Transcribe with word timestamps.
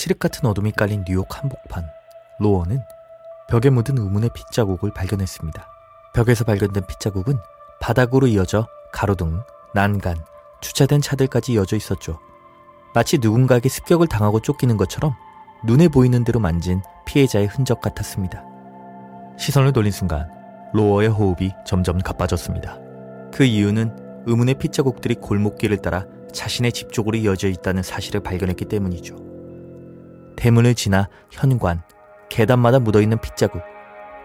칠흑 0.00 0.18
같은 0.18 0.48
어둠이 0.48 0.72
깔린 0.72 1.04
뉴욕 1.06 1.26
한복판. 1.28 1.84
로어는 2.38 2.82
벽에 3.50 3.68
묻은 3.68 3.98
의문의 3.98 4.30
핏자국을 4.32 4.94
발견했습니다. 4.94 5.68
벽에서 6.14 6.42
발견된 6.44 6.86
핏자국은 6.86 7.36
바닥으로 7.82 8.26
이어져 8.26 8.66
가로등, 8.92 9.42
난간, 9.74 10.16
주차된 10.62 11.02
차들까지 11.02 11.52
이어져 11.52 11.76
있었죠. 11.76 12.18
마치 12.94 13.18
누군가에게 13.18 13.68
습격을 13.68 14.06
당하고 14.06 14.40
쫓기는 14.40 14.74
것처럼 14.78 15.12
눈에 15.66 15.88
보이는 15.88 16.24
대로 16.24 16.40
만진 16.40 16.80
피해자의 17.04 17.48
흔적 17.48 17.82
같았습니다. 17.82 18.42
시선을 19.38 19.74
돌린 19.74 19.92
순간 19.92 20.30
로어의 20.72 21.10
호흡이 21.10 21.52
점점 21.66 21.98
가빠졌습니다. 21.98 22.78
그 23.34 23.44
이유는 23.44 24.24
의문의 24.24 24.54
핏자국들이 24.54 25.16
골목길을 25.16 25.82
따라 25.82 26.06
자신의 26.32 26.72
집 26.72 26.90
쪽으로 26.90 27.18
이어져 27.18 27.48
있다는 27.48 27.82
사실을 27.82 28.22
발견했기 28.22 28.64
때문이죠. 28.64 29.29
대문을 30.40 30.74
지나 30.74 31.10
현관, 31.30 31.82
계단마다 32.30 32.78
묻어있는 32.78 33.20
핏자국, 33.20 33.60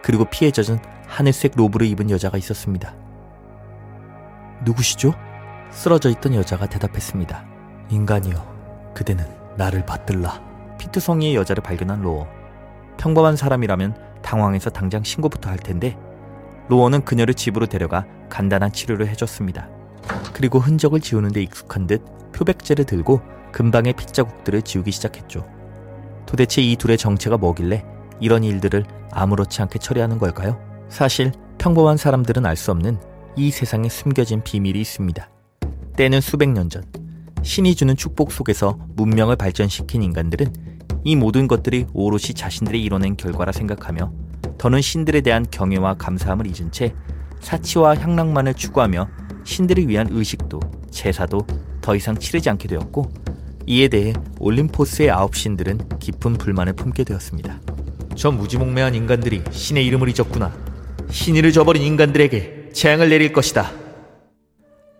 그리고 0.02 0.24
피에 0.24 0.50
젖은 0.50 0.78
하늘색 1.06 1.52
로브를 1.56 1.86
입은 1.88 2.08
여자가 2.08 2.38
있었습니다. 2.38 2.94
누구시죠? 4.64 5.12
쓰러져 5.70 6.08
있던 6.08 6.34
여자가 6.34 6.66
대답했습니다. 6.70 7.44
인간이여, 7.90 8.92
그대는 8.94 9.26
나를 9.58 9.84
받들라. 9.84 10.40
피투성이의 10.78 11.34
여자를 11.34 11.62
발견한 11.62 12.00
로어. 12.00 12.26
평범한 12.96 13.36
사람이라면 13.36 14.22
당황해서 14.22 14.70
당장 14.70 15.04
신고부터 15.04 15.50
할 15.50 15.58
텐데, 15.58 15.98
로어는 16.70 17.04
그녀를 17.04 17.34
집으로 17.34 17.66
데려가 17.66 18.06
간단한 18.30 18.72
치료를 18.72 19.06
해줬습니다. 19.08 19.68
그리고 20.32 20.60
흔적을 20.60 21.00
지우는데 21.00 21.42
익숙한 21.42 21.86
듯 21.86 22.02
표백제를 22.32 22.86
들고 22.86 23.20
금방의 23.52 23.92
핏자국들을 23.92 24.62
지우기 24.62 24.90
시작했죠. 24.92 25.55
도대체 26.26 26.60
이 26.62 26.76
둘의 26.76 26.98
정체가 26.98 27.38
뭐길래 27.38 27.84
이런 28.20 28.44
일들을 28.44 28.84
아무렇지 29.12 29.62
않게 29.62 29.78
처리하는 29.78 30.18
걸까요? 30.18 30.60
사실 30.88 31.32
평범한 31.58 31.96
사람들은 31.96 32.44
알 32.44 32.56
수 32.56 32.70
없는 32.70 32.98
이 33.36 33.50
세상에 33.50 33.88
숨겨진 33.88 34.42
비밀이 34.42 34.80
있습니다. 34.80 35.28
때는 35.96 36.20
수백 36.20 36.48
년 36.50 36.68
전, 36.68 36.82
신이 37.42 37.74
주는 37.74 37.96
축복 37.96 38.32
속에서 38.32 38.78
문명을 38.96 39.36
발전시킨 39.36 40.02
인간들은 40.02 40.52
이 41.04 41.16
모든 41.16 41.46
것들이 41.46 41.86
오롯이 41.92 42.34
자신들이 42.34 42.82
이뤄낸 42.82 43.16
결과라 43.16 43.52
생각하며 43.52 44.12
더는 44.58 44.80
신들에 44.80 45.20
대한 45.20 45.46
경외와 45.50 45.94
감사함을 45.94 46.46
잊은 46.46 46.72
채 46.72 46.94
사치와 47.40 47.96
향락만을 47.96 48.54
추구하며 48.54 49.08
신들을 49.44 49.88
위한 49.88 50.08
의식도 50.10 50.60
제사도 50.90 51.46
더 51.80 51.94
이상 51.94 52.16
치르지 52.18 52.50
않게 52.50 52.66
되었고 52.68 53.08
이에 53.66 53.88
대해 53.88 54.12
올림포스의 54.38 55.10
아홉 55.10 55.34
신들은 55.34 55.98
깊은 55.98 56.34
불만을 56.34 56.74
품게 56.74 57.04
되었습니다. 57.04 57.60
저 58.14 58.30
무지몽매한 58.30 58.94
인간들이 58.94 59.42
신의 59.50 59.84
이름을 59.86 60.08
잊었구나. 60.08 60.56
신의를 61.10 61.52
저버린 61.52 61.82
인간들에게 61.82 62.70
재앙을 62.72 63.08
내릴 63.08 63.32
것이다. 63.32 63.72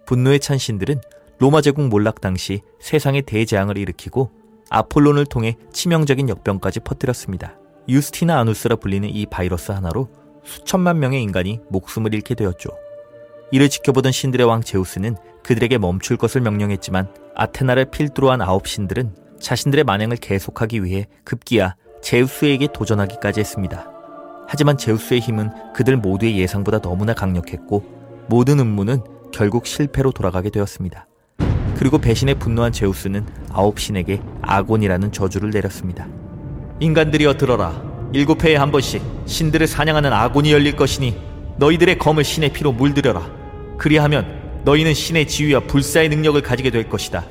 분노에 0.05 0.39
찬 0.39 0.59
신들은 0.59 1.01
로마 1.39 1.61
제국 1.61 1.87
몰락 1.89 2.21
당시 2.21 2.63
세상에 2.81 3.21
대재앙을 3.21 3.79
일으키고 3.79 4.31
아폴론을 4.71 5.27
통해 5.27 5.57
치명적인 5.73 6.29
역병까지 6.29 6.81
퍼뜨렸습니다. 6.81 7.57
유스티나 7.89 8.39
아누스라 8.39 8.77
불리는 8.77 9.09
이 9.09 9.27
바이러스 9.27 9.71
하나로 9.71 10.09
수천만 10.45 10.99
명의 10.99 11.23
인간이 11.23 11.61
목숨을 11.69 12.15
잃게 12.15 12.35
되었죠. 12.35 12.71
이를 13.53 13.69
지켜보던 13.69 14.11
신들의 14.13 14.47
왕 14.47 14.63
제우스는 14.63 15.17
그들에게 15.45 15.79
멈출 15.79 16.17
것을 16.17 16.41
명령했지만 16.41 17.09
아테나를 17.37 17.87
필두로 17.91 18.31
한 18.31 18.41
아홉 18.41 18.67
신들은 18.67 19.15
자신들의 19.39 19.85
만행을 19.85 20.17
계속하기 20.17 20.83
위해 20.83 21.07
급기야 21.25 21.77
제우스에게 22.03 22.69
도전하기까지 22.73 23.41
했습니다. 23.41 23.91
하지만 24.49 24.79
제우스의 24.79 25.21
힘은 25.21 25.51
그들 25.75 25.97
모두의 25.97 26.39
예상보다 26.39 26.81
너무나 26.81 27.13
강력했고 27.13 27.85
모든 28.29 28.59
음모는 28.59 29.03
결국 29.33 29.67
실패로 29.67 30.13
돌아가게 30.13 30.51
되었습니다. 30.51 31.07
그리고 31.77 31.99
배신에 31.99 32.35
분노한 32.35 32.73
제우스는 32.73 33.27
아홉 33.53 33.79
신에게 33.79 34.23
아곤이라는 34.41 35.13
저주를 35.13 35.51
내렸습니다. 35.51 36.07
인간들이여 36.81 37.35
들어라. 37.35 37.83
일곱 38.13 38.45
해에 38.45 38.57
한 38.57 38.71
번씩 38.71 39.03
신들을 39.27 39.67
사냥하는 39.67 40.13
아곤이 40.13 40.53
열릴 40.53 40.75
것이니 40.75 41.21
너희들의 41.59 41.99
검을 41.99 42.25
신의 42.25 42.53
피로 42.53 42.73
물들여라. 42.73 43.77
그리하면 43.77 44.46
너희는 44.67 44.95
신의 44.95 45.29
지위와 45.29 45.61
불사의 45.61 46.09
능력을 46.09 46.43
가지게 46.43 46.71
될 46.71 46.89
것이다. 46.89 47.25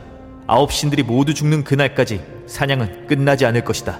아홉 0.47 0.71
신들이 0.71 1.03
모두 1.03 1.33
죽는 1.33 1.65
그날까지 1.65 2.21
사냥은 2.47 3.07
끝나지 3.07 3.45
않을 3.45 3.65
것이다. 3.65 3.99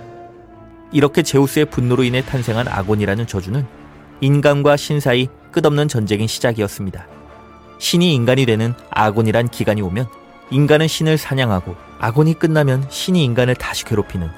이렇게 0.93 1.21
제우스의 1.21 1.65
분노로 1.65 2.05
인해 2.05 2.21
탄생한 2.23 2.69
아곤이라는 2.69 3.27
저주는 3.27 3.65
인간과 4.21 4.77
신 4.77 5.01
사이 5.01 5.27
끝없는 5.51 5.89
전쟁의 5.89 6.29
시작이었습니다. 6.29 7.07
신이 7.77 8.15
인간이 8.15 8.45
되는 8.45 8.73
아곤이란 8.89 9.49
기간이 9.49 9.81
오면 9.81 10.07
인간은 10.49 10.87
신을 10.87 11.17
사냥하고 11.17 11.75
아곤이 11.99 12.35
끝나면 12.35 12.85
신이 12.89 13.21
인간을 13.21 13.55
다시 13.55 13.83
괴롭히는 13.83 14.29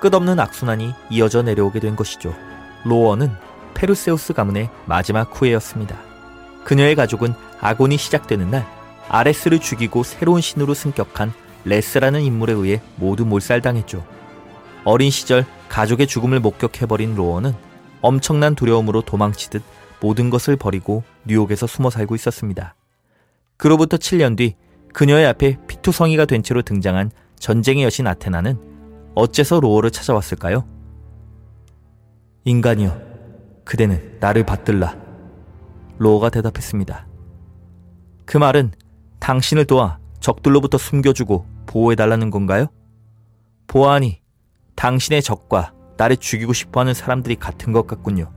끝없는 0.00 0.40
악순환이 0.40 0.94
이어져 1.10 1.42
내려오게 1.42 1.78
된 1.78 1.94
것이죠. 1.94 2.34
로어는 2.86 3.30
페르세우스 3.74 4.32
가문의 4.32 4.68
마지막 4.86 5.30
후예였습니다. 5.32 6.11
그녀의 6.64 6.94
가족은 6.94 7.34
아곤이 7.60 7.96
시작되는 7.96 8.50
날 8.50 8.66
아레스를 9.08 9.58
죽이고 9.58 10.02
새로운 10.02 10.40
신으로 10.40 10.74
승격한 10.74 11.32
레스라는 11.64 12.22
인물에 12.22 12.52
의해 12.52 12.80
모두 12.96 13.24
몰살당했죠. 13.24 14.04
어린 14.84 15.10
시절 15.10 15.44
가족의 15.68 16.06
죽음을 16.06 16.40
목격해버린 16.40 17.14
로어는 17.14 17.54
엄청난 18.00 18.54
두려움으로 18.54 19.02
도망치듯 19.02 19.62
모든 20.00 20.30
것을 20.30 20.56
버리고 20.56 21.04
뉴욕에서 21.24 21.66
숨어 21.66 21.90
살고 21.90 22.14
있었습니다. 22.16 22.74
그로부터 23.56 23.96
7년 23.96 24.36
뒤 24.36 24.56
그녀의 24.92 25.26
앞에 25.26 25.58
피투성이가 25.68 26.24
된 26.24 26.42
채로 26.42 26.62
등장한 26.62 27.10
전쟁의 27.38 27.84
여신 27.84 28.06
아테나는 28.06 28.58
어째서 29.14 29.60
로어를 29.60 29.90
찾아왔을까요? 29.90 30.66
인간이여, 32.44 33.00
그대는 33.64 34.16
나를 34.20 34.44
받들라. 34.44 35.01
로어가 36.02 36.30
대답했습니다. 36.30 37.06
그 38.24 38.36
말은 38.36 38.72
당신을 39.20 39.66
도와 39.66 39.98
적들로부터 40.18 40.76
숨겨주고 40.76 41.46
보호해달라는 41.66 42.30
건가요? 42.30 42.66
보아하니 43.68 44.20
당신의 44.74 45.22
적과 45.22 45.72
나를 45.96 46.16
죽이고 46.16 46.52
싶어하는 46.52 46.92
사람들이 46.92 47.36
같은 47.36 47.72
것 47.72 47.86
같군요. 47.86 48.32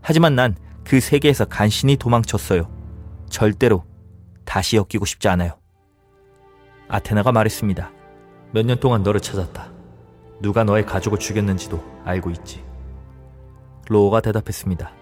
하지만 0.00 0.36
난 0.36 0.54
그 0.84 1.00
세계에서 1.00 1.46
간신히 1.46 1.96
도망쳤어요. 1.96 2.70
절대로 3.28 3.84
다시 4.44 4.76
엮이고 4.76 5.04
싶지 5.04 5.26
않아요. 5.26 5.58
아테나가 6.86 7.32
말했습니다. 7.32 7.90
몇 8.52 8.64
년 8.64 8.78
동안 8.78 9.02
너를 9.02 9.20
찾았다. 9.20 9.72
누가 10.40 10.62
너의 10.62 10.86
가족을 10.86 11.18
죽였는지도 11.18 11.82
알고 12.04 12.30
있지. 12.30 12.64
로어가 13.88 14.20
대답했습니다. 14.20 14.92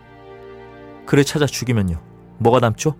그를 1.06 1.24
찾아 1.24 1.46
죽이면요. 1.46 2.00
뭐가 2.38 2.60
남죠? 2.60 2.94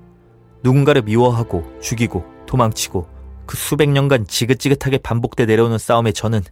누군가를 0.63 1.03
미워하고 1.03 1.79
죽이고 1.81 2.25
도망치고 2.47 3.09
그 3.47 3.57
수백 3.57 3.91
년간 3.91 4.27
지긋지긋하게 4.27 4.99
반복돼 4.99 5.47
내려오는 5.47 5.77
싸움에 5.77 6.13
저는 6.13 6.43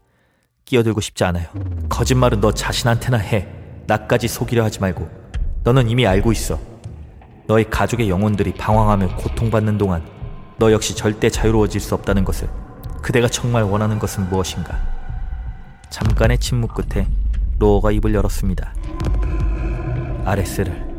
끼어들고 0.64 1.00
싶지 1.00 1.24
않아요. 1.24 1.46
거짓말은 1.88 2.40
너 2.40 2.52
자신한테나 2.52 3.18
해. 3.18 3.48
나까지 3.86 4.28
속이려 4.28 4.64
하지 4.64 4.80
말고. 4.80 5.08
너는 5.64 5.88
이미 5.88 6.06
알고 6.06 6.32
있어. 6.32 6.58
너의 7.46 7.68
가족의 7.68 8.08
영혼들이 8.08 8.54
방황하며 8.54 9.16
고통받는 9.16 9.78
동안 9.78 10.06
너 10.58 10.70
역시 10.72 10.94
절대 10.94 11.28
자유로워질 11.28 11.80
수 11.80 11.94
없다는 11.94 12.24
것을. 12.24 12.48
그대가 13.00 13.28
정말 13.28 13.64
원하는 13.64 13.98
것은 13.98 14.28
무엇인가? 14.28 14.78
잠깐의 15.90 16.38
침묵 16.38 16.74
끝에 16.74 17.06
로어가 17.58 17.90
입을 17.90 18.14
열었습니다. 18.14 18.74
아레스를 20.24 20.91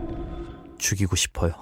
죽이고 0.84 1.16
싶어요. 1.16 1.54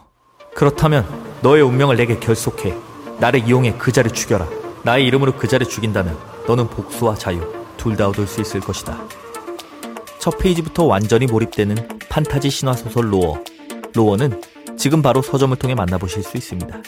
그렇다면 0.56 1.06
너의 1.42 1.62
운명을 1.62 1.96
내게 1.96 2.20
결속해. 2.20 2.74
나를 3.20 3.48
이용해 3.48 3.76
그 3.78 3.92
자를 3.92 4.12
죽여라. 4.12 4.48
나의 4.84 5.06
이름으로 5.06 5.38
그 5.38 5.48
자를 5.48 5.68
죽인다면 5.70 6.18
너는 6.48 6.68
복수와 6.68 7.16
자유 7.16 7.40
둘 7.78 7.96
다 7.96 8.08
얻을 8.10 8.28
수 8.28 8.42
있을 8.42 8.60
것이다. 8.60 9.00
첫 10.20 10.38
페이지부터 10.38 10.84
완전히 10.86 11.26
몰입되는 11.28 12.00
판타지 12.10 12.50
신화 12.50 12.74
소설 12.74 13.14
로어. 13.14 13.44
로어는 13.96 14.42
지금 14.78 15.02
바로 15.02 15.22
서점을 15.22 15.56
통해 15.58 15.76
만나보실 15.76 16.24
수 16.24 16.38
있습니다. 16.38 16.82